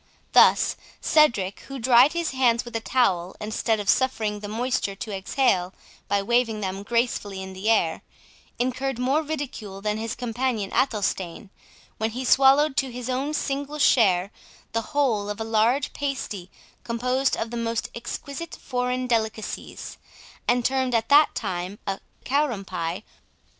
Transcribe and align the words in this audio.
Thus 0.31 0.77
Cedric, 0.99 1.59
who 1.67 1.77
dried 1.77 2.13
his 2.13 2.31
hands 2.31 2.65
with 2.65 2.75
a 2.75 2.79
towel, 2.79 3.35
instead 3.39 3.79
of 3.79 3.87
suffering 3.87 4.39
the 4.39 4.47
moisture 4.47 4.95
to 4.95 5.15
exhale 5.15 5.75
by 6.07 6.23
waving 6.23 6.59
them 6.59 6.81
gracefully 6.81 7.39
in 7.39 7.53
the 7.53 7.69
air, 7.69 8.01
incurred 8.57 8.97
more 8.97 9.21
ridicule 9.21 9.79
than 9.79 9.99
his 9.99 10.15
companion 10.15 10.71
Athelstane, 10.73 11.51
when 11.99 12.09
he 12.09 12.25
swallowed 12.25 12.75
to 12.77 12.91
his 12.91 13.11
own 13.11 13.35
single 13.35 13.77
share 13.77 14.31
the 14.71 14.81
whole 14.97 15.29
of 15.29 15.39
a 15.39 15.43
large 15.43 15.93
pasty 15.93 16.49
composed 16.83 17.37
of 17.37 17.51
the 17.51 17.55
most 17.57 17.91
exquisite 17.93 18.55
foreign 18.59 19.05
delicacies, 19.05 19.99
and 20.47 20.65
termed 20.65 20.95
at 20.95 21.09
that 21.09 21.35
time 21.35 21.77
a 21.85 21.99
"Karum 22.25 22.65
Pie". 22.65 23.03